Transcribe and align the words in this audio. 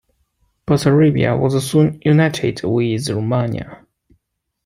Bessarabia 0.65 1.39
was 1.39 1.63
soon 1.63 2.01
united 2.03 2.63
with 2.63 3.07
Romania. 3.07 3.85